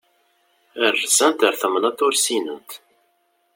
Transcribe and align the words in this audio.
Rzant 0.99 1.39
ar 1.47 1.55
temnaḍt 1.61 2.03
ur 2.05 2.13
ssinent. 2.15 2.71